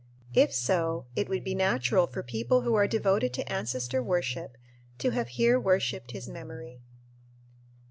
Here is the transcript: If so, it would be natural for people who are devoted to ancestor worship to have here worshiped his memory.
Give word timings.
If 0.33 0.51
so, 0.51 1.05
it 1.15 1.29
would 1.29 1.43
be 1.43 1.53
natural 1.53 2.07
for 2.07 2.23
people 2.23 2.61
who 2.61 2.73
are 2.73 2.87
devoted 2.87 3.35
to 3.35 3.51
ancestor 3.53 4.01
worship 4.01 4.57
to 4.97 5.11
have 5.11 5.27
here 5.27 5.59
worshiped 5.59 6.09
his 6.09 6.27
memory. 6.27 6.81